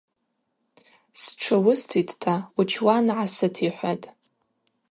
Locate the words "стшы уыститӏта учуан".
1.21-3.05